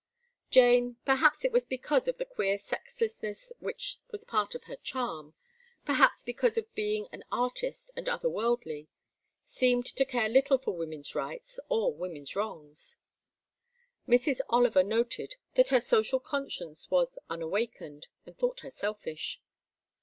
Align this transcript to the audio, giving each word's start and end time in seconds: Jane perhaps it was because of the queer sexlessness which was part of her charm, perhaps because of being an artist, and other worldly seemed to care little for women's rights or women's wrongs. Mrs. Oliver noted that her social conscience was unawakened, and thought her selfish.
Jane 0.49 0.97
perhaps 1.05 1.45
it 1.45 1.51
was 1.51 1.63
because 1.63 2.07
of 2.07 2.17
the 2.17 2.25
queer 2.25 2.57
sexlessness 2.57 3.53
which 3.59 3.99
was 4.11 4.23
part 4.23 4.55
of 4.55 4.63
her 4.63 4.77
charm, 4.77 5.35
perhaps 5.85 6.23
because 6.23 6.57
of 6.57 6.73
being 6.73 7.07
an 7.11 7.23
artist, 7.31 7.91
and 7.95 8.09
other 8.09 8.27
worldly 8.27 8.87
seemed 9.43 9.85
to 9.85 10.03
care 10.03 10.27
little 10.27 10.57
for 10.57 10.75
women's 10.75 11.13
rights 11.13 11.59
or 11.69 11.93
women's 11.93 12.35
wrongs. 12.35 12.97
Mrs. 14.07 14.39
Oliver 14.49 14.81
noted 14.81 15.35
that 15.53 15.69
her 15.69 15.79
social 15.79 16.19
conscience 16.19 16.89
was 16.89 17.19
unawakened, 17.29 18.07
and 18.25 18.35
thought 18.35 18.61
her 18.61 18.71
selfish. 18.71 19.39